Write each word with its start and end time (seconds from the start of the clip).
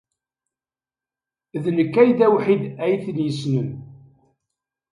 D 1.63 1.65
nekk 1.77 1.93
ay 2.01 2.11
d 2.17 2.19
awḥid 2.27 2.63
ay 2.85 2.93
ten-yessnen. 3.03 3.69